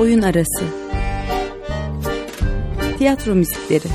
[0.00, 0.64] Oyun Arası.
[2.98, 3.88] Tiyatro Müzikleri.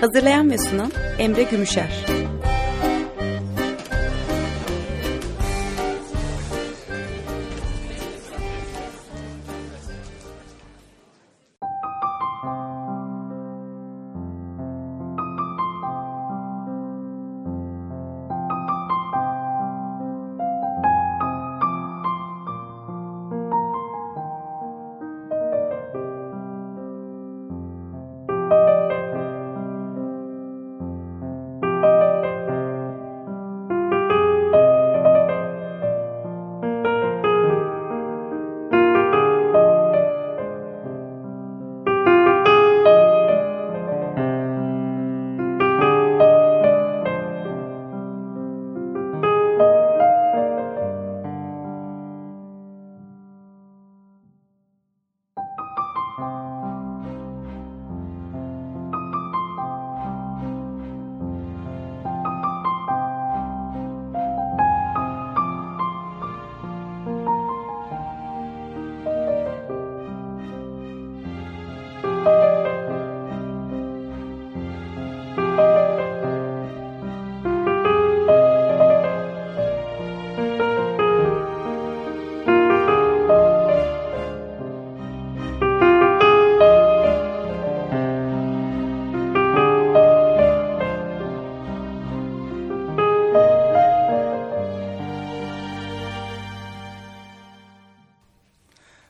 [0.00, 2.17] Hazırlayan ve sunan Emre Gümüşer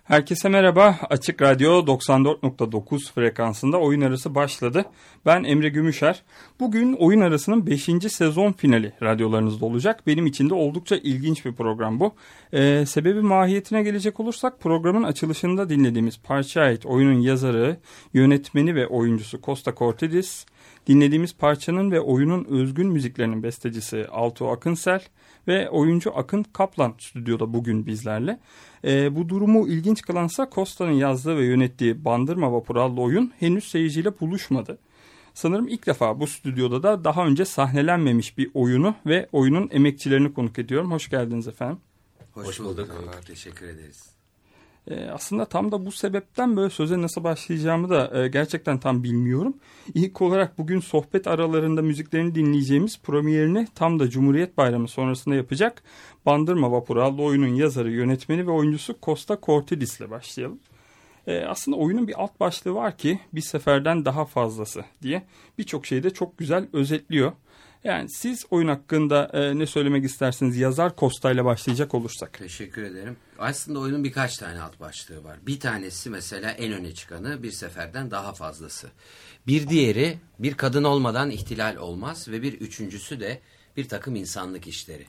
[0.09, 0.99] Herkese merhaba.
[1.11, 4.85] Açık Radyo 94.9 frekansında oyun arası başladı.
[5.27, 6.23] Ben Emre Gümüşer.
[6.61, 7.83] Bugün oyun arasının 5.
[8.09, 10.07] sezon finali radyolarınızda olacak.
[10.07, 12.15] Benim için de oldukça ilginç bir program bu.
[12.53, 17.77] Ee, sebebi mahiyetine gelecek olursak programın açılışında dinlediğimiz parça ait oyunun yazarı,
[18.15, 20.47] yönetmeni ve oyuncusu Costa Cortidis,
[20.87, 25.01] dinlediğimiz parçanın ve oyunun özgün müziklerinin bestecisi Alto Akınsel
[25.49, 28.39] ve oyuncu Akın Kaplan stüdyoda bugün bizlerle.
[28.85, 34.21] E, bu durumu ilginç kılansa Costa'nın yazdığı ve yönettiği Bandırma Vapuru adlı oyun henüz seyirciyle
[34.21, 34.79] buluşmadı.
[35.35, 40.59] Sanırım ilk defa bu stüdyoda da daha önce sahnelenmemiş bir oyunu ve oyunun emekçilerini konuk
[40.59, 40.93] ediyorum.
[40.93, 41.79] Hoş geldiniz efendim.
[42.33, 42.89] Hoş, Hoş bulduk.
[42.91, 43.27] bulduk.
[43.27, 44.18] Teşekkür ederiz.
[44.91, 49.55] E, aslında tam da bu sebepten böyle söze nasıl başlayacağımı da e, gerçekten tam bilmiyorum.
[49.95, 55.83] İlk olarak bugün sohbet aralarında müziklerini dinleyeceğimiz premierini tam da Cumhuriyet Bayramı sonrasında yapacak
[56.27, 60.59] Bandırma Vapuru adlı oyunun yazarı, yönetmeni ve oyuncusu Costa Cortidis ile başlayalım.
[61.27, 65.23] E, aslında oyunun bir alt başlığı var ki bir seferden daha fazlası diye
[65.59, 67.33] birçok şeyi de çok güzel özetliyor.
[67.85, 70.57] Yani siz oyun hakkında e, ne söylemek istersiniz?
[70.57, 72.33] Yazar Costa ile başlayacak olursak.
[72.39, 73.17] Teşekkür ederim.
[73.39, 75.39] Aslında oyunun birkaç tane alt başlığı var.
[75.47, 78.89] Bir tanesi mesela en öne çıkanı bir seferden daha fazlası.
[79.47, 83.41] Bir diğeri bir kadın olmadan ihtilal olmaz ve bir üçüncüsü de
[83.77, 85.07] bir takım insanlık işleri.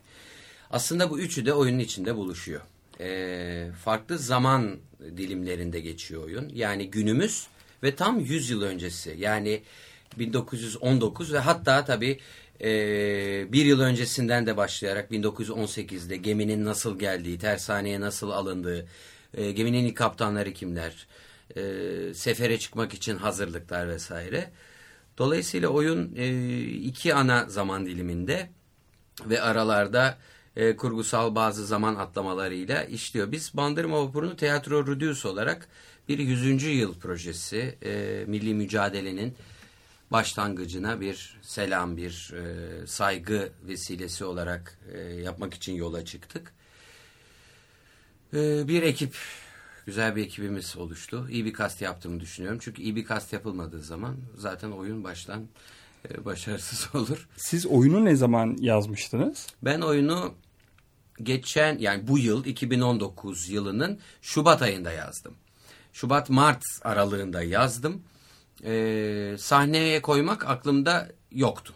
[0.71, 2.61] Aslında bu üçü de oyunun içinde buluşuyor.
[2.99, 4.77] E, farklı zaman
[5.17, 6.49] dilimlerinde geçiyor oyun.
[6.53, 7.47] Yani günümüz
[7.83, 9.15] ve tam 100 yıl öncesi.
[9.17, 9.63] Yani
[10.17, 12.19] 1919 ve hatta tabii
[12.61, 12.71] e,
[13.53, 18.87] bir yıl öncesinden de başlayarak 1918'de geminin nasıl geldiği, tersaneye nasıl alındığı,
[19.33, 21.07] e, geminin ilk kaptanları kimler,
[21.55, 21.61] e,
[22.13, 24.51] sefere çıkmak için hazırlıklar vesaire.
[25.17, 28.49] Dolayısıyla oyun e, iki ana zaman diliminde
[29.25, 30.17] ve aralarda
[30.55, 33.31] e, kurgusal bazı zaman atlamalarıyla işliyor.
[33.31, 35.67] Biz Bandırma Vapuru'nu Teatro Rudius olarak
[36.09, 36.63] bir 100.
[36.63, 39.35] yıl projesi, e, milli mücadelenin
[40.11, 46.53] başlangıcına bir selam, bir e, saygı vesilesi olarak e, yapmak için yola çıktık.
[48.33, 49.15] E, bir ekip,
[49.85, 51.27] güzel bir ekibimiz oluştu.
[51.29, 52.59] İyi bir kast yaptığımı düşünüyorum.
[52.61, 55.47] Çünkü iyi bir kast yapılmadığı zaman zaten oyun baştan
[56.09, 57.27] e, başarısız olur.
[57.37, 59.47] Siz oyunu ne zaman yazmıştınız?
[59.61, 60.33] Ben oyunu
[61.23, 65.33] geçen yani bu yıl 2019 yılının Şubat ayında yazdım.
[65.93, 68.01] Şubat-Mart aralığında yazdım
[68.65, 71.73] e, sahneye koymak aklımda yoktu.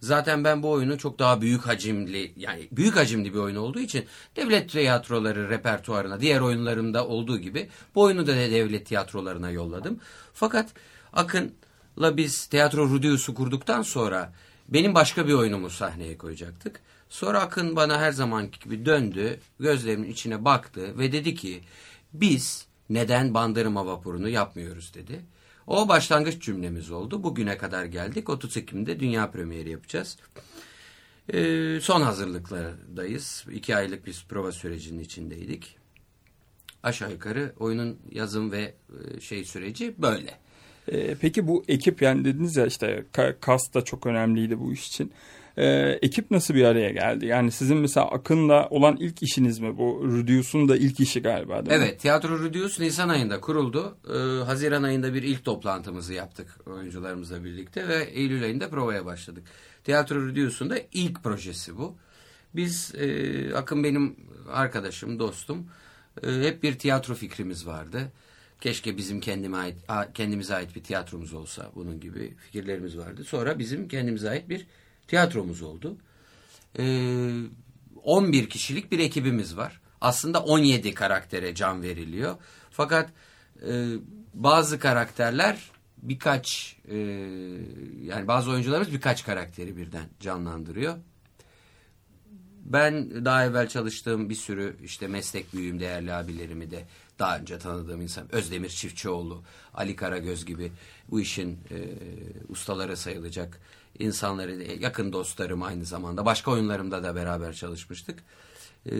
[0.00, 4.04] Zaten ben bu oyunu çok daha büyük hacimli yani büyük hacimli bir oyun olduğu için
[4.36, 10.00] devlet tiyatroları repertuarına diğer oyunlarımda olduğu gibi bu oyunu da devlet tiyatrolarına yolladım.
[10.34, 10.70] Fakat
[11.12, 14.32] Akın'la biz tiyatro Rudius'u kurduktan sonra
[14.68, 16.80] benim başka bir oyunumu sahneye koyacaktık.
[17.08, 21.60] Sonra Akın bana her zamanki gibi döndü, gözlerimin içine baktı ve dedi ki
[22.12, 25.20] biz neden Bandırma Vapuru'nu yapmıyoruz dedi.
[25.66, 27.22] O başlangıç cümlemiz oldu.
[27.22, 28.28] Bugüne kadar geldik.
[28.28, 30.16] 30 Ekim'de dünya premieri yapacağız.
[31.32, 33.44] Ee, son hazırlıklardayız.
[33.52, 35.76] İki aylık bir prova sürecinin içindeydik.
[36.82, 38.74] Aşağı yukarı oyunun yazım ve
[39.16, 40.38] e, şey süreci böyle.
[40.92, 43.04] Ee, peki bu ekip yani dediniz ya işte
[43.40, 45.12] kas da çok önemliydi bu iş için.
[45.56, 47.26] Ee, ekip nasıl bir araya geldi?
[47.26, 49.78] Yani sizin mesela Akın'la olan ilk işiniz mi?
[49.78, 51.84] Bu Rudius'un da ilk işi galiba değil mi?
[51.86, 53.98] Evet, Tiyatro Rudius Nisan ayında kuruldu.
[54.08, 59.44] Ee, Haziran ayında bir ilk toplantımızı yaptık oyuncularımızla birlikte ve Eylül ayında provaya başladık.
[59.84, 61.96] Tiyatro Rudius'un da ilk projesi bu.
[62.54, 64.16] Biz, e, Akın benim
[64.52, 65.66] arkadaşım, dostum.
[66.22, 68.12] E, hep bir tiyatro fikrimiz vardı.
[68.60, 69.76] Keşke bizim kendime ait,
[70.14, 73.24] kendimize ait bir tiyatromuz olsa bunun gibi fikirlerimiz vardı.
[73.24, 74.66] Sonra bizim kendimize ait bir
[75.08, 75.96] tiyatromuz oldu.
[76.78, 77.42] Ee,
[78.02, 79.80] 11 kişilik bir ekibimiz var.
[80.00, 82.36] Aslında 17 karaktere can veriliyor.
[82.70, 83.10] Fakat
[83.68, 83.92] e,
[84.34, 86.96] bazı karakterler birkaç e,
[88.02, 90.96] yani bazı oyuncularımız birkaç karakteri birden canlandırıyor.
[92.64, 96.84] Ben daha evvel çalıştığım bir sürü işte meslek büyüğüm değerli abilerimi de
[97.18, 99.42] daha önce tanıdığım insan Özdemir Çiftçioğlu,
[99.74, 100.72] Ali Karagöz gibi
[101.10, 101.76] bu işin e,
[102.48, 103.60] ustaları sayılacak
[103.98, 106.26] insanları yakın dostlarım aynı zamanda.
[106.26, 108.18] Başka oyunlarımda da beraber çalışmıştık.
[108.86, 108.92] E,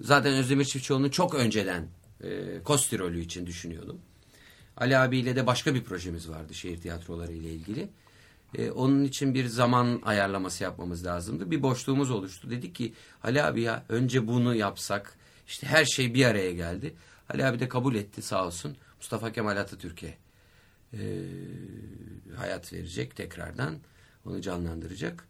[0.00, 1.88] zaten Özdemir Çiftçioğlu'nu çok önceden
[2.24, 4.00] e, Kosti rolü için düşünüyordum.
[4.76, 7.88] Ali abiyle de başka bir projemiz vardı şehir tiyatroları ile ilgili.
[8.58, 11.50] E, onun için bir zaman ayarlaması yapmamız lazımdı.
[11.50, 12.50] Bir boşluğumuz oluştu.
[12.50, 12.94] Dedik ki
[13.24, 15.16] Ali abi ya önce bunu yapsak.
[15.46, 16.94] İşte her şey bir araya geldi.
[17.28, 18.76] Ali abi de kabul etti sağ olsun.
[18.96, 20.14] Mustafa Kemal Atatürk'e
[20.92, 20.98] e,
[22.36, 23.78] hayat verecek tekrardan.
[24.26, 25.28] Onu canlandıracak.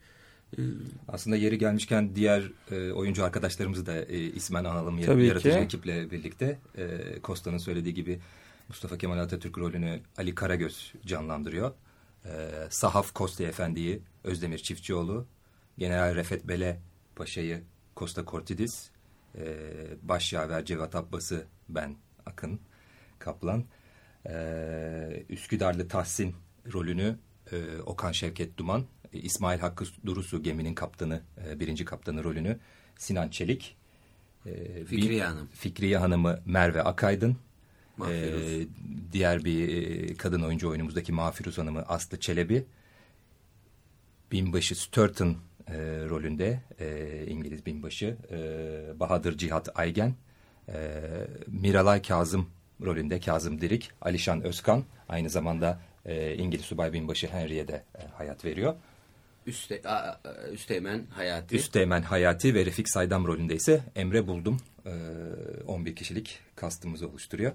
[0.59, 0.61] E,
[1.09, 5.57] Aslında yeri gelmişken diğer e, oyuncu arkadaşlarımızı da e, ismen analım Tabii yaratıcı ki.
[5.59, 6.59] ekiple birlikte.
[6.79, 8.21] E, Kosta'nın söylediği gibi
[8.69, 11.73] Mustafa Kemal Atatürk rolünü Ali Karagöz canlandırıyor.
[12.25, 12.31] E,
[12.71, 15.27] Sahaf Kosta Efendi'yi Özdemir Çiftçioğlu,
[15.79, 16.81] General Refet Bele
[17.17, 17.63] Paşa'yı
[17.97, 18.91] Costa Cortidis,
[19.39, 19.43] e,
[20.03, 21.97] Başyaver Cevat Abbas'ı ben
[22.27, 22.61] Akın
[23.19, 23.65] Kaplan,
[24.27, 26.35] e, Üsküdarlı Tahsin
[26.73, 27.17] rolünü
[27.53, 32.59] e, Okan Şevket Duman, e, İsmail Hakkı Durusu geminin kaptanı, e, birinci kaptanı rolünü
[32.99, 33.77] Sinan Çelik,
[34.47, 35.49] e, Fikriye Hanım.
[35.53, 37.37] Fikriye Hanım'ı Merve Akaydın,
[38.09, 38.33] e,
[39.13, 42.65] diğer bir e, kadın oyuncu oyunumuzdaki Mafiruz Hanım'ı Aslı Çelebi,
[44.33, 45.37] binbaşı Sturton
[45.69, 45.75] e,
[46.09, 50.15] rolünde e, İngiliz binbaşı e, Bahadır Cihat Aygen,
[50.69, 51.01] e,
[51.47, 52.49] Miralay Kazım
[52.85, 58.45] rolünde Kazım Dirik, Alişan Özkan aynı zamanda e, İngiliz subay binbaşı Henry'e de e, hayat
[58.45, 58.75] veriyor.
[59.47, 60.21] Üste, a,
[60.53, 61.57] Üsteğmen Hayati.
[61.57, 64.57] Üsteğmen Hayati ve Refik Saydam rolünde ise Emre Buldum.
[64.87, 64.93] E,
[65.67, 67.53] 11 kişilik kastımızı oluşturuyor.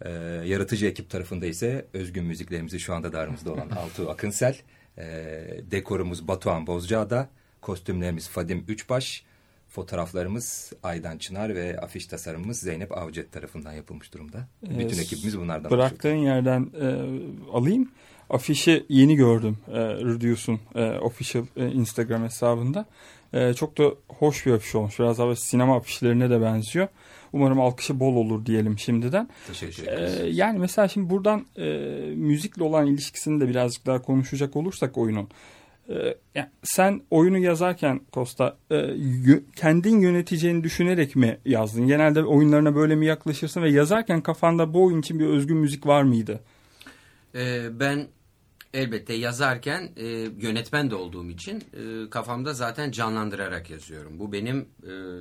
[0.00, 0.10] E,
[0.44, 4.56] yaratıcı ekip tarafında ise özgün müziklerimizi şu anda da aramızda olan Altuğ Akınsel.
[4.98, 5.04] E,
[5.70, 7.28] dekorumuz Batuhan Bozcaada.
[7.60, 9.24] Kostümlerimiz Fadim Üçbaş.
[9.72, 14.48] Fotoğraflarımız Aydan Çınar ve afiş tasarımımız Zeynep Avcet tarafından yapılmış durumda.
[14.62, 15.70] Bütün ee, ekibimiz bunlardan.
[15.70, 16.34] Bıraktığın oluşuyor.
[16.34, 16.86] yerden e,
[17.52, 17.90] alayım.
[18.30, 22.86] Afişi yeni gördüm e, Reduce'un e, official e, Instagram hesabında.
[23.32, 24.98] E, çok da hoş bir afiş olmuş.
[24.98, 26.88] Biraz daha sinema afişlerine de benziyor.
[27.32, 29.28] Umarım alkışı bol olur diyelim şimdiden.
[29.46, 30.20] Teşekkür ederiz.
[30.20, 31.64] Ee, yani mesela şimdi buradan e,
[32.16, 35.28] müzikle olan ilişkisini de birazcık daha konuşacak olursak oyunun.
[35.92, 38.96] Ee, yani sen oyunu yazarken Costa e,
[39.56, 41.86] kendin yöneteceğini düşünerek mi yazdın?
[41.86, 46.02] Genelde oyunlarına böyle mi yaklaşırsın ve yazarken kafanda bu oyun için bir özgün müzik var
[46.02, 46.40] mıydı?
[47.34, 48.06] Ee, ben
[48.74, 50.06] elbette yazarken e,
[50.38, 54.18] yönetmen de olduğum için e, kafamda zaten canlandırarak yazıyorum.
[54.18, 54.68] Bu benim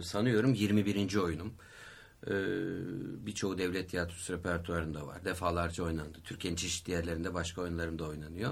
[0.04, 1.16] sanıyorum 21.
[1.16, 1.54] oyunum.
[2.28, 2.34] E,
[3.26, 5.26] Birçoğu devlet tiyatrosu repertuarında var.
[5.26, 6.18] Defalarca oynandı.
[6.24, 8.52] Türkiye'nin çeşitli yerlerinde başka oyunlarımda oynanıyor.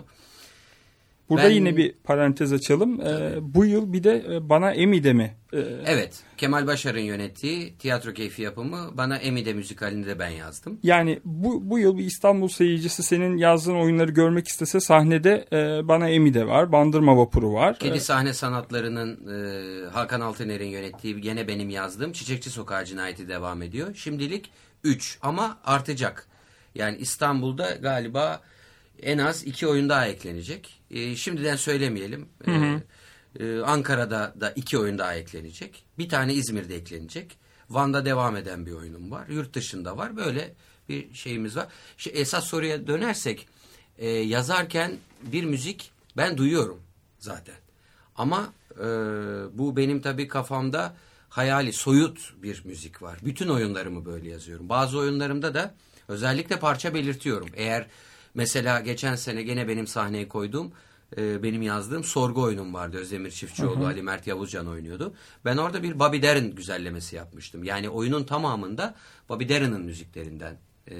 [1.29, 3.01] Burada ben, yine bir parantez açalım.
[3.01, 5.35] Ee, bu yıl bir de e, Bana Emi'de mi?
[5.53, 6.19] Ee, evet.
[6.37, 10.79] Kemal Başar'ın yönettiği tiyatro keyfi yapımı Bana Emi'de müzikalini de ben yazdım.
[10.83, 16.09] Yani bu, bu yıl bir İstanbul seyircisi senin yazdığın oyunları görmek istese sahnede e, Bana
[16.09, 16.71] Emi'de var.
[16.71, 17.79] Bandırma Vapuru var.
[17.79, 23.95] Kedi Sahne Sanatları'nın e, Hakan Altıner'in yönettiği gene benim yazdığım Çiçekçi Sokağı Cinayeti devam ediyor.
[23.95, 24.51] Şimdilik
[24.83, 26.27] 3 ama artacak.
[26.75, 28.41] Yani İstanbul'da galiba
[29.01, 30.78] en az iki oyun daha eklenecek.
[30.91, 32.29] E, şimdiden söylemeyelim.
[32.45, 32.81] Hı hı.
[33.39, 35.83] E, Ankara'da da iki oyun daha eklenecek.
[35.97, 37.37] Bir tane İzmir'de eklenecek.
[37.69, 39.27] Van'da devam eden bir oyunum var.
[39.27, 40.17] Yurt dışında var.
[40.17, 40.53] Böyle
[40.89, 41.67] bir şeyimiz var.
[41.97, 43.47] Şu esas soruya dönersek
[43.97, 46.79] e, yazarken bir müzik ben duyuyorum
[47.19, 47.55] zaten.
[48.15, 48.85] Ama e,
[49.53, 50.95] bu benim tabii kafamda
[51.29, 53.19] hayali soyut bir müzik var.
[53.25, 54.69] Bütün oyunlarımı böyle yazıyorum.
[54.69, 55.73] Bazı oyunlarımda da
[56.07, 57.49] özellikle parça belirtiyorum.
[57.53, 57.87] Eğer
[58.33, 60.71] Mesela geçen sene gene benim sahneye koyduğum
[61.17, 62.97] e, benim yazdığım sorgu oyunum vardı.
[62.97, 65.13] Özdemir Çiftçioğlu, Ali Mert Yavuzcan oynuyordu.
[65.45, 67.63] Ben orada bir Bobby Darin güzellemesi yapmıştım.
[67.63, 68.95] Yani oyunun tamamında
[69.29, 70.57] Bobby Darin'in müziklerinden
[70.87, 70.95] e,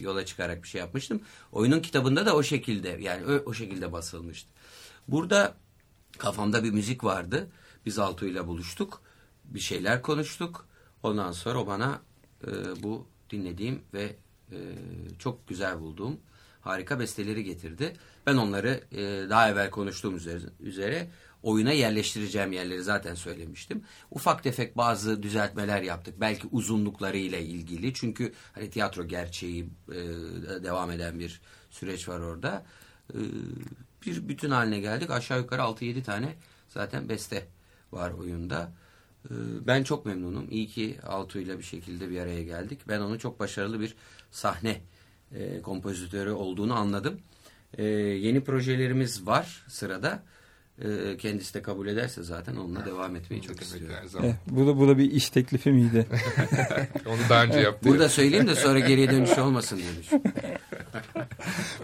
[0.00, 1.20] yola çıkarak bir şey yapmıştım.
[1.52, 4.48] Oyunun kitabında da o şekilde yani o, o şekilde basılmıştı.
[5.08, 5.54] Burada
[6.18, 7.50] kafamda bir müzik vardı.
[7.86, 9.02] Biz Altu ile buluştuk.
[9.44, 10.68] Bir şeyler konuştuk.
[11.02, 12.00] Ondan sonra o bana
[12.46, 14.16] e, bu dinlediğim ve
[14.52, 14.56] e,
[15.18, 16.20] çok güzel bulduğum
[16.68, 17.92] harika besteleri getirdi.
[18.26, 21.10] Ben onları e, daha evvel konuştuğum üzere, üzere
[21.42, 23.82] oyuna yerleştireceğim yerleri zaten söylemiştim.
[24.10, 26.14] Ufak tefek bazı düzeltmeler yaptık.
[26.20, 27.94] Belki uzunluklarıyla ilgili.
[27.94, 29.94] Çünkü hani tiyatro gerçeği e,
[30.64, 32.66] devam eden bir süreç var orada.
[33.14, 33.18] E,
[34.06, 35.10] bir bütün haline geldik.
[35.10, 36.34] Aşağı yukarı 6-7 tane
[36.68, 37.48] zaten beste
[37.92, 38.72] var oyunda.
[39.24, 39.34] E,
[39.66, 40.46] ben çok memnunum.
[40.50, 42.80] İyi ki Altu ile bir şekilde bir araya geldik.
[42.88, 43.96] Ben onu çok başarılı bir
[44.30, 44.80] sahne
[45.34, 47.20] e, kompozitörü olduğunu anladım.
[47.78, 50.22] E, yeni projelerimiz var sırada.
[50.84, 53.96] E, kendisi de kabul ederse zaten onunla devam etmeyi çok istiyorum.
[54.22, 56.06] Eh, bu da bu da bir iş teklifi miydi?
[57.06, 57.92] Onu daha önce yaptım.
[57.92, 60.20] Burada söyleyeyim de sonra geriye dönüş olmasın diye.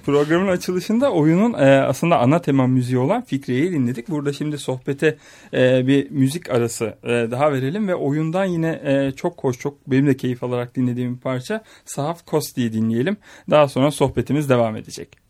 [0.06, 4.08] Programın açılışında oyunun e, aslında ana tema müziği olan Fikriye'yi dinledik.
[4.08, 5.16] Burada şimdi sohbete
[5.54, 10.06] e, bir müzik arası e, daha verelim ve oyundan yine e, çok hoş, çok benim
[10.06, 13.16] de keyif alarak dinlediğim bir parça Sahaf Kosti'yi dinleyelim.
[13.50, 15.23] Daha sonra sohbetimiz devam edecek.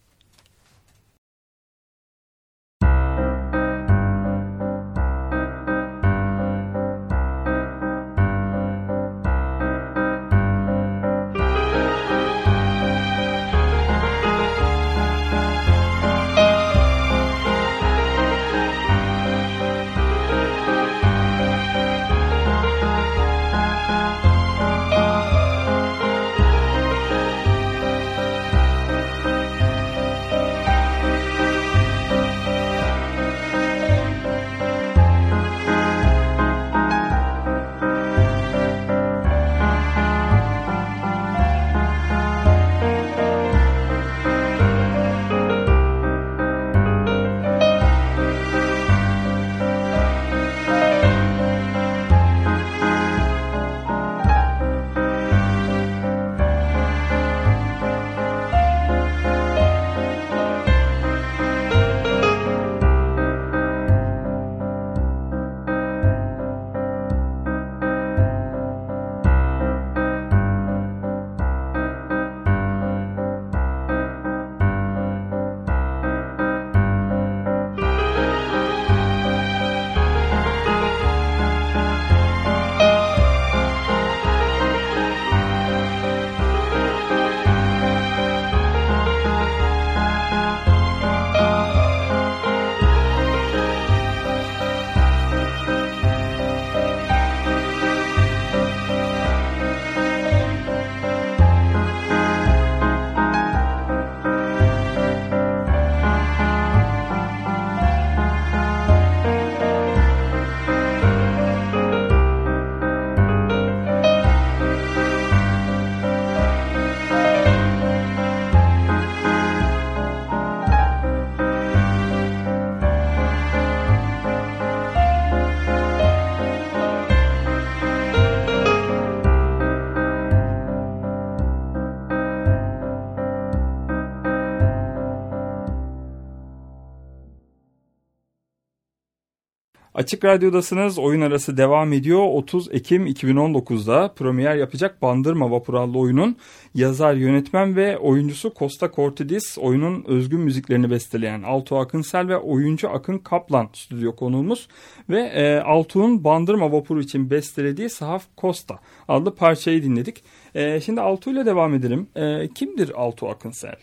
[140.05, 140.99] Açık Radyo'dasınız.
[140.99, 142.21] Oyun arası devam ediyor.
[142.33, 146.37] 30 Ekim 2019'da premier yapacak Bandırma Vapur adlı oyunun
[146.75, 153.19] yazar, yönetmen ve oyuncusu Costa Cortidis oyunun özgün müziklerini besteleyen Altuğ Akınsel ve oyuncu Akın
[153.19, 154.69] Kaplan stüdyo konuğumuz
[155.09, 160.25] ve e, Altuğ'un Bandırma Vapuru için bestelediği Sahaf Costa adlı parçayı dinledik.
[160.55, 162.09] E, şimdi Altuğ ile devam edelim.
[162.17, 163.77] E, kimdir Altuğ Akınsel?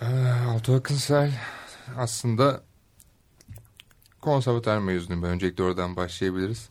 [0.00, 0.06] Ee,
[0.48, 1.32] Altuğ Akınsel
[1.96, 2.60] aslında
[4.26, 5.22] konservatuar mezunuyum.
[5.22, 6.68] Ben öncelikle oradan başlayabiliriz.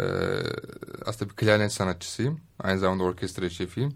[0.00, 0.02] Ee,
[1.06, 2.40] aslında bir klarnet sanatçısıyım.
[2.60, 3.92] Aynı zamanda orkestra şefiyim.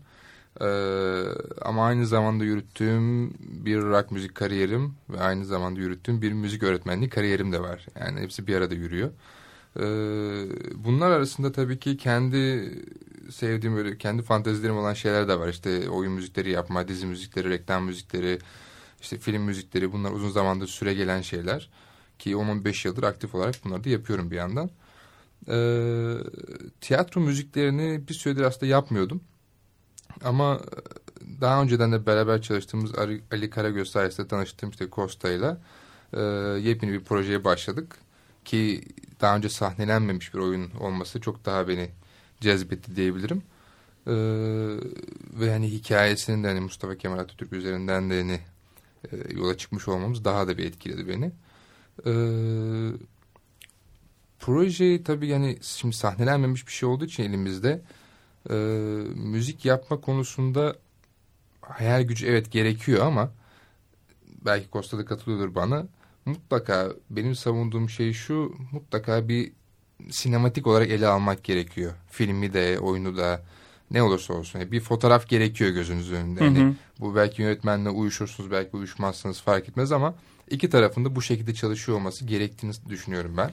[0.61, 1.25] Ee,
[1.63, 7.11] ama aynı zamanda yürüttüğüm bir rock müzik kariyerim ve aynı zamanda yürüttüğüm bir müzik öğretmenliği
[7.11, 7.87] kariyerim de var.
[8.01, 9.11] Yani hepsi bir arada yürüyor.
[9.77, 9.83] Ee,
[10.85, 12.71] bunlar arasında tabii ki kendi
[13.31, 15.49] sevdiğim böyle kendi fantezilerim olan şeyler de var.
[15.49, 18.39] İşte oyun müzikleri yapma, dizi müzikleri, reklam müzikleri,
[19.01, 21.71] işte film müzikleri bunlar uzun zamandır süre gelen şeyler.
[22.23, 24.71] Ki 10-15 yıldır aktif olarak bunları da yapıyorum bir yandan.
[25.49, 26.15] Ee,
[26.81, 29.21] tiyatro müziklerini bir süredir aslında yapmıyordum.
[30.25, 30.61] Ama
[31.41, 32.95] daha önceden de beraber çalıştığımız
[33.31, 35.57] Ali Karagöz sayesinde tanıştığım işte Costa ile
[36.13, 36.21] e,
[36.69, 37.97] yepyeni bir projeye başladık.
[38.45, 38.83] Ki
[39.21, 41.91] daha önce sahnelenmemiş bir oyun olması çok daha beni
[42.41, 43.43] cezbetti diyebilirim.
[44.07, 44.13] Ee,
[45.41, 48.41] ve hani hikayesinin de hani Mustafa Kemal Atatürk üzerinden de hani
[49.13, 51.33] e, yola çıkmış olmamız daha da bir etkiledi beni.
[52.07, 52.13] Ee,
[54.39, 57.83] proje tabii yani şimdi sahnelenmemiş bir şey olduğu için elimizde
[58.51, 58.55] e,
[59.15, 60.77] müzik yapma konusunda
[61.61, 63.31] hayal gücü evet gerekiyor ama
[64.45, 65.87] belki Costa da katılıyordur bana.
[66.25, 69.53] Mutlaka benim savunduğum şey şu mutlaka bir
[70.11, 71.93] sinematik olarak ele almak gerekiyor.
[72.11, 73.43] Filmi de oyunu da
[73.93, 74.59] ne olursa olsun.
[74.59, 76.45] Yani bir fotoğraf gerekiyor gözünüzün önünde.
[76.45, 76.75] Yani hı.
[77.01, 80.15] Bu belki yönetmenle uyuşursunuz belki uyuşmazsınız fark etmez ama
[80.51, 83.51] iki tarafında bu şekilde çalışıyor olması gerektiğini düşünüyorum ben.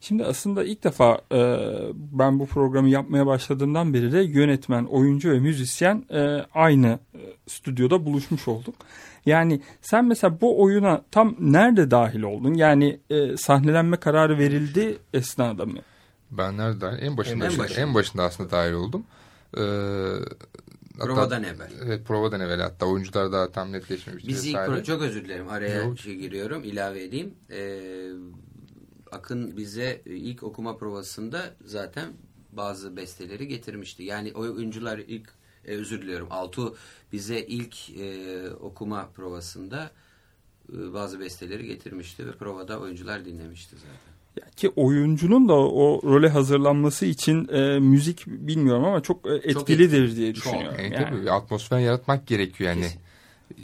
[0.00, 1.58] Şimdi aslında ilk defa e,
[1.94, 8.06] ben bu programı yapmaya başladığımdan beri de yönetmen, oyuncu ve müzisyen e, aynı e, stüdyoda
[8.06, 8.74] buluşmuş olduk.
[9.26, 12.54] Yani sen mesela bu oyuna tam nerede dahil oldun?
[12.54, 15.78] Yani e, sahnelenme kararı verildi esnada mı?
[16.30, 17.02] Ben nerede dahil?
[17.02, 17.80] En başında, en, başında.
[17.80, 19.04] en başında aslında dahil oldum.
[19.56, 19.60] Ee,
[20.98, 21.72] provadan evvel.
[21.84, 24.28] Evet provadan evvel hatta oyuncular daha tam netleşmemişti.
[24.28, 27.34] Biz ilk çok özür dilerim araya şey giriyorum ilave edeyim.
[27.50, 28.10] Ee,
[29.12, 32.12] Akın bize ilk okuma provasında zaten
[32.52, 34.02] bazı besteleri getirmişti.
[34.02, 35.28] Yani oyuncular ilk
[35.64, 36.76] e, özür diliyorum Altu
[37.12, 39.90] bize ilk e, okuma provasında
[40.72, 44.12] e, bazı besteleri getirmişti ve provada oyuncular dinlemişti zaten.
[44.56, 50.16] Ki oyuncunun da o role hazırlanması için e, müzik bilmiyorum ama çok e, etkilidir çok
[50.16, 50.76] diye düşünüyorum.
[50.76, 51.04] Çok, yani.
[51.10, 52.82] Tabii atmosfer yaratmak gerekiyor yani.
[52.82, 53.00] Kesin.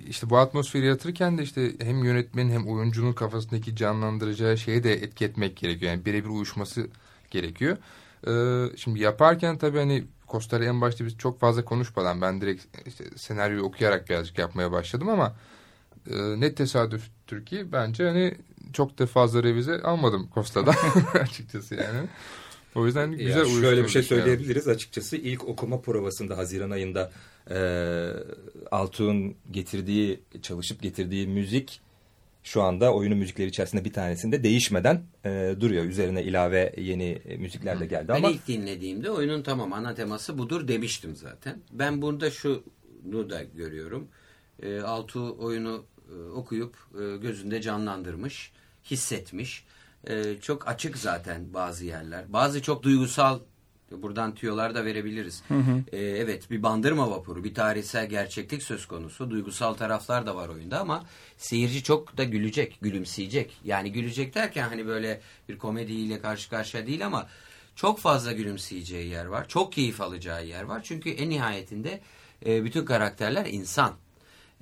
[0.09, 5.25] İşte bu atmosferi yaratırken de işte hem yönetmenin hem oyuncunun kafasındaki canlandıracağı şeye de etki
[5.25, 5.93] etmek gerekiyor.
[5.93, 6.87] Yani birebir uyuşması
[7.31, 7.77] gerekiyor.
[8.27, 13.05] Ee, şimdi yaparken tabii hani Kostar'ı en başta biz çok fazla konuşmadan ben direkt işte
[13.17, 15.37] senaryoyu okuyarak birazcık yapmaya başladım ama
[16.11, 18.35] e, ne tesadüftür ki bence hani
[18.73, 20.75] çok da fazla revize almadım Kosta'dan
[21.15, 22.09] açıkçası yani.
[22.75, 24.75] O yüzden güzel ya Şöyle bir şey söyleyebiliriz yani.
[24.75, 27.13] açıkçası ilk okuma provasında Haziran ayında
[27.51, 27.59] e,
[28.71, 31.81] Altuğ'un getirdiği çalışıp getirdiği müzik
[32.43, 35.85] şu anda oyunun müzikleri içerisinde bir tanesinde değişmeden e, duruyor.
[35.85, 38.29] Üzerine ilave yeni müzikler de geldi ben ama.
[38.29, 41.61] Ben ilk dinlediğimde oyunun tamam ana teması budur demiştim zaten.
[41.73, 44.09] Ben burada şunu da görüyorum.
[44.63, 48.53] E, Altuğ oyunu e, okuyup e, gözünde canlandırmış,
[48.91, 49.65] hissetmiş.
[50.07, 52.33] E, çok açık zaten bazı yerler.
[52.33, 53.39] Bazı çok duygusal
[53.91, 55.43] Buradan tüyolar da verebiliriz.
[55.49, 55.83] Hı hı.
[55.93, 59.31] Ee, evet bir bandırma vapuru, bir tarihsel gerçeklik söz konusu.
[59.31, 61.05] Duygusal taraflar da var oyunda ama
[61.37, 63.61] seyirci çok da gülecek, gülümseyecek.
[63.65, 67.29] Yani gülecek derken hani böyle bir komediyle karşı karşıya değil ama
[67.77, 69.49] çok fazla gülümseyeceği yer var.
[69.49, 70.81] Çok keyif alacağı yer var.
[70.85, 72.01] Çünkü en nihayetinde
[72.47, 73.95] e, bütün karakterler insan.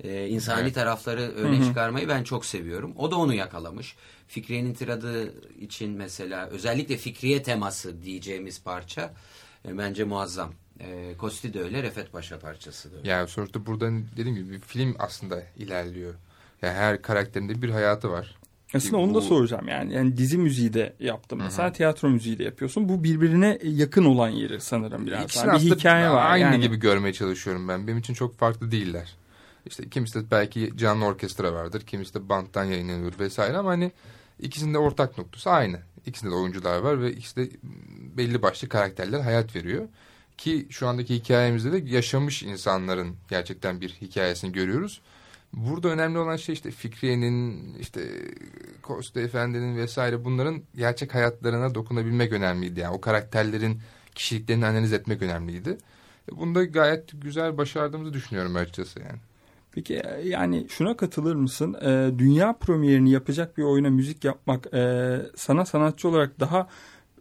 [0.03, 0.75] E, insani evet.
[0.75, 1.65] tarafları öne Hı-hı.
[1.65, 2.93] çıkarmayı ben çok seviyorum.
[2.97, 3.95] O da onu yakalamış.
[4.27, 9.13] Fikriye'nin tiradı için mesela özellikle Fikriye teması diyeceğimiz parça
[9.67, 10.53] e, bence muazzam.
[10.79, 13.09] E, Kosti de öyle, Refet Paşa parçası da öyle.
[13.09, 16.13] Yani sonuçta burada dediğim gibi bir film aslında ilerliyor.
[16.61, 18.35] Yani her karakterinde bir hayatı var.
[18.73, 19.93] Aslında onu da soracağım yani.
[19.93, 21.39] yani dizi müziği de yaptım.
[21.39, 21.75] Mesela Hı-hı.
[21.75, 22.89] tiyatro müziği de yapıyorsun.
[22.89, 25.23] Bu birbirine yakın olan yeri sanırım biraz.
[25.23, 26.31] İkisini yani bir hikaye var.
[26.31, 26.61] Aynı yani.
[26.61, 27.87] gibi görmeye çalışıyorum ben.
[27.87, 29.15] Benim için çok farklı değiller.
[29.69, 31.81] İşte kimisi de belki canlı orkestra vardır.
[31.81, 33.91] Kimisi de banttan yayınlanıyor vesaire ama hani
[34.39, 35.79] ikisinde ortak noktası aynı.
[36.05, 37.49] İkisinde de oyuncular var ve ikisi de
[38.17, 39.87] belli başlı karakterler hayat veriyor.
[40.37, 45.01] Ki şu andaki hikayemizde de yaşamış insanların gerçekten bir hikayesini görüyoruz.
[45.53, 48.01] Burada önemli olan şey işte Fikriye'nin, işte
[48.81, 52.79] Kosta Efendi'nin vesaire bunların gerçek hayatlarına dokunabilmek önemliydi.
[52.79, 53.81] Yani o karakterlerin
[54.15, 55.77] kişiliklerini analiz etmek önemliydi.
[56.31, 59.19] Bunda gayet güzel başardığımızı düşünüyorum açıkçası yani.
[59.77, 61.73] Peki e, yani şuna katılır mısın?
[61.73, 66.67] E, dünya premierini yapacak bir oyuna müzik yapmak e, sana sanatçı olarak daha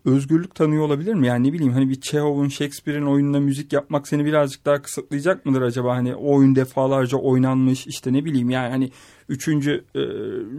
[0.04, 1.26] özgürlük tanıyor olabilir mi?
[1.26, 5.62] Yani ne bileyim hani bir Chekhov'un Shakespeare'in oyununa müzik yapmak seni birazcık daha kısıtlayacak mıdır
[5.62, 5.96] acaba?
[5.96, 8.90] Hani o oyun defalarca oynanmış işte ne bileyim yani hani
[9.28, 10.00] üçüncü e,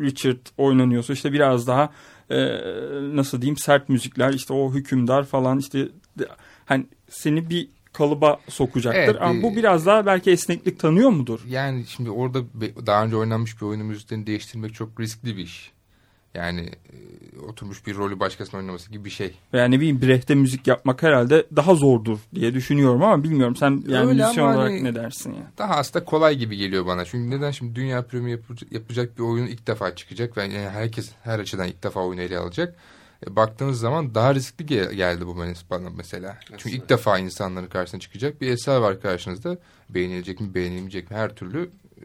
[0.01, 1.89] Richard oynanıyorsa işte biraz daha
[2.29, 2.37] e,
[3.15, 5.89] nasıl diyeyim sert müzikler işte o hükümdar falan işte
[6.65, 8.99] hani seni bir kalıba sokacaktır.
[8.99, 11.39] Evet, Ama bu biraz daha belki esneklik tanıyor mudur?
[11.47, 12.39] Yani şimdi orada
[12.85, 15.71] daha önce oynanmış bir oyunun müziklerini değiştirmek çok riskli bir iş.
[16.33, 19.33] Yani e, oturmuş bir rolü başkasının oynaması gibi bir şey.
[19.53, 23.55] Yani bir Brecht'te müzik yapmak herhalde daha zordur diye düşünüyorum ama bilmiyorum.
[23.55, 25.51] Sen yani Öyle müzisyen olarak hani ne dersin ya?
[25.57, 27.05] Daha aslında kolay gibi geliyor bana.
[27.05, 28.39] Çünkü neden şimdi dünya premi
[28.71, 32.37] yapacak bir oyun ilk defa çıkacak ve yani herkes her açıdan ilk defa oyunu ele
[32.37, 32.75] alacak
[33.27, 35.37] e, baktığınız zaman daha riskli geldi bu
[35.69, 36.27] bana mesela.
[36.27, 36.57] Nasıl?
[36.57, 39.57] Çünkü ilk defa insanların karşısına çıkacak bir eser var karşınızda.
[39.89, 42.03] Beğenilecek mi beğenilmeyecek mi her türlü e,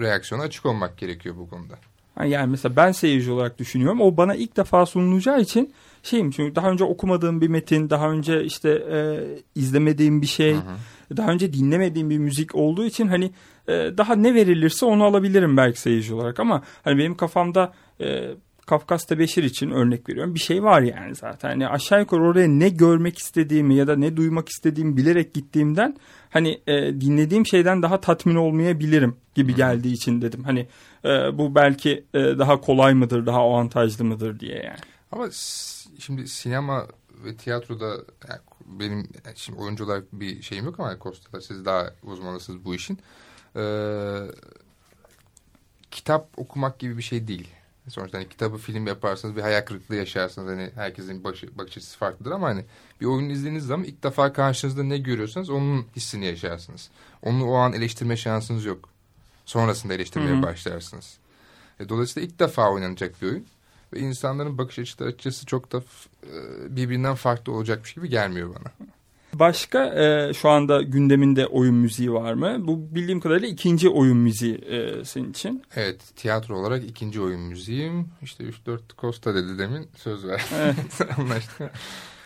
[0.00, 1.78] reaksiyona açık olmak gerekiyor bu konuda.
[2.24, 4.00] Yani mesela ben seyirci olarak düşünüyorum.
[4.00, 8.44] O bana ilk defa sunulacağı için şeyim çünkü daha önce okumadığım bir metin, daha önce
[8.44, 8.98] işte e,
[9.54, 11.16] izlemediğim bir şey, hı hı.
[11.16, 13.32] daha önce dinlemediğim bir müzik olduğu için hani
[13.68, 18.30] e, daha ne verilirse onu alabilirim belki seyirci olarak ama hani benim kafamda e,
[18.68, 20.34] Kafkas Beşir için örnek veriyorum.
[20.34, 21.48] Bir şey var yani zaten.
[21.48, 25.96] Hani aşağı yukarı oraya ne görmek istediğimi ya da ne duymak istediğimi bilerek gittiğimden
[26.30, 30.44] hani e, dinlediğim şeyden daha tatmin olmayabilirim gibi geldiği için dedim.
[30.44, 30.68] Hani
[31.04, 34.80] e, bu belki e, daha kolay mıdır, daha avantajlı mıdır diye yani.
[35.12, 35.28] Ama
[35.98, 36.86] şimdi sinema
[37.24, 37.88] ve tiyatroda
[38.28, 42.98] yani benim şimdi oyuncu olarak bir şeyim yok ama Kosta'da siz daha uzmanısınız bu işin.
[43.56, 44.18] Ee,
[45.90, 47.48] kitap okumak gibi bir şey değil.
[47.90, 50.48] Sonuçta hani kitabı film yaparsanız bir hayal kırıklığı yaşarsınız.
[50.48, 52.64] Hani herkesin başı, bakış açısı farklıdır ama hani
[53.00, 56.90] bir oyun izlediğiniz zaman ilk defa karşınızda ne görüyorsanız onun hissini yaşarsınız.
[57.22, 58.88] Onu o an eleştirme şansınız yok.
[59.44, 60.42] Sonrasında eleştirmeye Hı-hı.
[60.42, 61.18] başlarsınız.
[61.80, 63.46] E, dolayısıyla ilk defa oynanacak bir oyun.
[63.92, 68.88] Ve insanların bakış açısı açısı çok da e, birbirinden farklı olacakmış gibi gelmiyor bana.
[69.34, 72.56] Başka e, şu anda gündeminde oyun müziği var mı?
[72.66, 75.62] Bu bildiğim kadarıyla ikinci oyun müziği e, senin için.
[75.76, 78.08] Evet tiyatro olarak ikinci oyun müziğim.
[78.22, 80.44] İşte 3-4 Costa dedi demin söz ver.
[80.54, 80.76] Evet.
[81.18, 81.70] Anlaştık.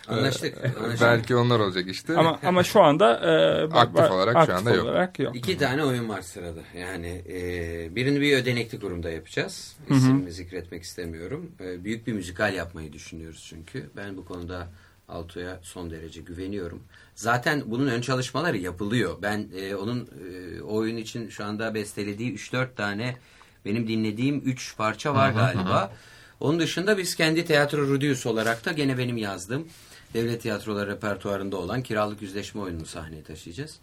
[0.09, 1.01] Anlaştık, anlaştık.
[1.01, 2.17] Belki onlar olacak işte.
[2.17, 5.27] Ama ama şu anda e, aktif olarak aktif şu anda olarak yok.
[5.27, 5.37] yok.
[5.37, 6.61] İki tane oyun var sırada.
[6.79, 9.77] Yani e, birini bir ödenekli kurumda yapacağız.
[9.91, 11.51] İsimini zikretmek istemiyorum.
[11.61, 13.91] E, büyük bir müzikal yapmayı düşünüyoruz çünkü.
[13.97, 14.69] Ben bu konuda
[15.09, 16.83] Alto'ya son derece güveniyorum.
[17.15, 19.17] Zaten bunun ön çalışmaları yapılıyor.
[19.23, 23.17] Ben e, onun e, oyun için şu anda bestelediği 3-4 tane
[23.65, 25.93] benim dinlediğim 3 parça var galiba.
[26.41, 29.69] Onun dışında biz kendi tiyatro Rudius olarak da gene benim yazdığım
[30.15, 33.79] devlet tiyatroları repertuarında olan kiralık yüzleşme oyununu sahneye taşıyacağız.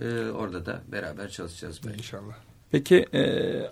[0.00, 1.98] Ee, orada da beraber çalışacağız belki.
[1.98, 2.55] İnşallah.
[2.70, 3.22] Peki e,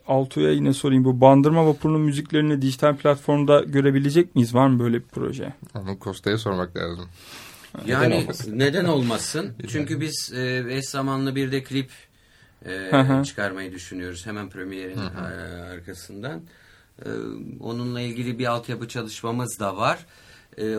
[0.07, 1.05] Altuğ'a yine sorayım.
[1.05, 4.55] Bu Bandırma Vapuru'nun müziklerini dijital platformda görebilecek miyiz?
[4.55, 5.53] Var mı böyle bir proje?
[5.75, 7.09] Onu Kosta'ya sormak lazım.
[7.87, 8.59] Yani neden olmasın?
[8.59, 9.53] Neden olmasın?
[9.69, 11.91] Çünkü biz e, eş zamanlı bir de klip
[12.67, 14.27] e, çıkarmayı düşünüyoruz.
[14.27, 15.03] Hemen premierin e,
[15.63, 16.43] arkasından.
[17.07, 17.09] E,
[17.61, 20.07] onunla ilgili bir altyapı çalışmamız da var.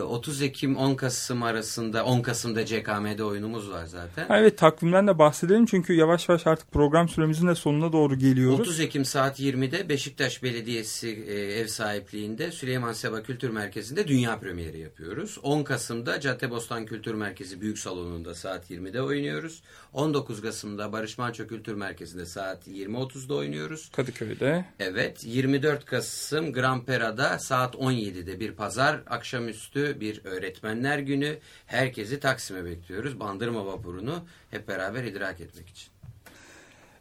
[0.02, 4.28] 30 ee, Ekim 10 Kasım arasında 10 Kasım'da CKM'de oyunumuz var zaten.
[4.28, 8.60] Ha, evet takvimden de bahsedelim çünkü yavaş yavaş artık program süremizin de sonuna doğru geliyoruz.
[8.60, 14.78] 30 Ekim saat 20'de Beşiktaş Belediyesi e, ev sahipliğinde Süleyman Seba Kültür Merkezi'nde dünya premieri
[14.78, 15.38] yapıyoruz.
[15.42, 19.62] 10 Kasım'da Caddebostan Kültür Merkezi Büyük Salonu'nda saat 20'de oynuyoruz.
[19.92, 23.90] 19 Kasım'da Barış Manço Kültür Merkezi'nde saat 20.30'da oynuyoruz.
[23.96, 24.64] Kadıköy'de.
[24.80, 31.38] Evet 24 Kasım Grand Pera'da saat 17'de bir pazar akşamüstü üstü bir öğretmenler günü.
[31.66, 33.20] Herkesi Taksim'e bekliyoruz.
[33.20, 35.88] Bandırma vapurunu hep beraber idrak etmek için.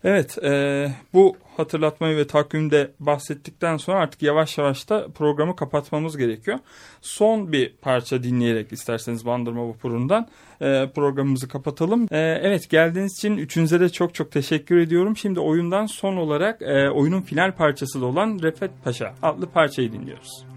[0.03, 6.59] Evet, e, bu hatırlatmayı ve takvimde bahsettikten sonra artık yavaş yavaş da programı kapatmamız gerekiyor.
[7.01, 10.27] Son bir parça dinleyerek isterseniz Bandırma Vapuru'ndan
[10.61, 12.07] e, programımızı kapatalım.
[12.11, 15.17] E, evet, geldiğiniz için üçünüze de çok çok teşekkür ediyorum.
[15.17, 20.54] Şimdi oyundan son olarak e, oyunun final parçası da olan Refet Paşa adlı parçayı dinliyoruz.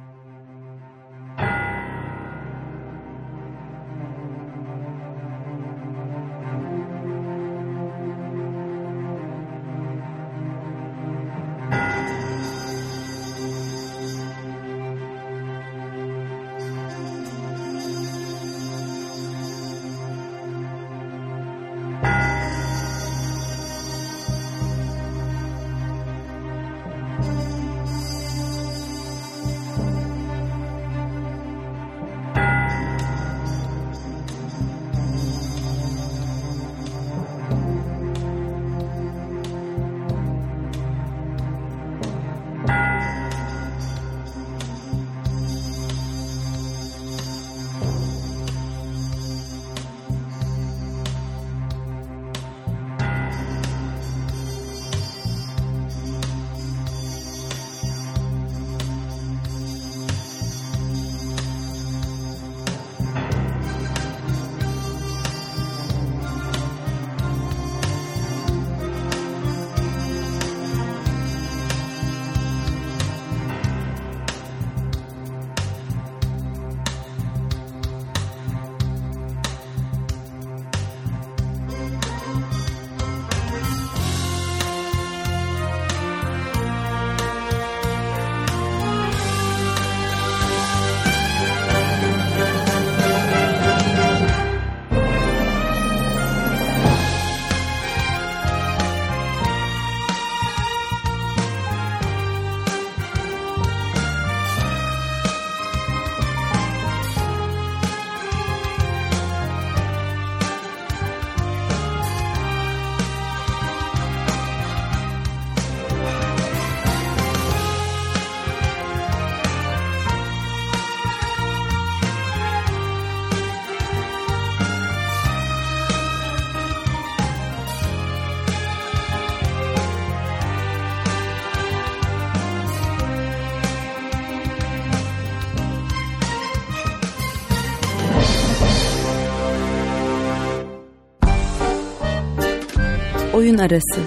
[143.58, 144.00] Arası.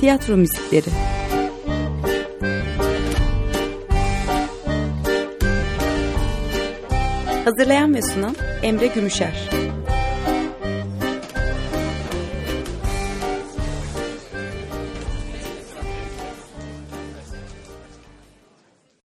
[0.00, 0.90] Tiyatro Müzikleri.
[7.44, 9.50] Hazırlayan ve sunan Emre Gümüşer